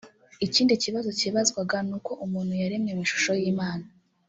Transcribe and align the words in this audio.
Ikindi 0.45 0.73
kibazo 0.83 1.09
cyibazwaga 1.19 1.75
ni 1.87 1.93
uko 1.97 2.11
umuntu 2.25 2.53
yaremwe 2.61 2.91
mu 2.97 3.01
ishusho 3.07 3.31
y’Imana 3.41 3.85